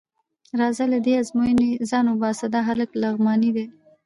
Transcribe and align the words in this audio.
راځه 0.59 0.85
له 0.93 0.97
دې 1.05 1.13
ازموینې 1.21 1.69
ځان 1.89 2.05
وباسه، 2.07 2.45
دا 2.53 2.61
هلک 2.69 2.89
لغمانی 3.01 3.51
دی. 3.55 3.65